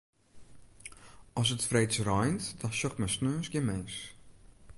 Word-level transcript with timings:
As 1.41 1.51
it 1.55 1.65
freeds 1.69 1.97
reint, 2.09 2.43
dan 2.61 2.73
sjocht 2.77 2.99
men 2.99 3.11
sneons 3.15 3.47
gjin 3.51 3.67
mins. 3.69 3.95